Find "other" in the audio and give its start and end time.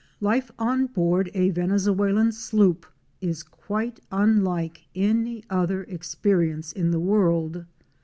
5.47-5.83